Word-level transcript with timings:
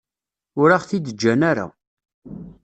Ur 0.61 0.69
aɣ-t-id-ǧǧan 0.75 1.41
ara. 1.51 1.67